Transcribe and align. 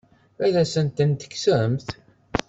Ad 0.45 0.53
as-tent-tekksemt? 0.61 1.89